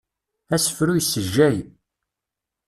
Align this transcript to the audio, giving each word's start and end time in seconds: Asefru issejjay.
Asefru 0.55 0.93
issejjay. 0.99 1.57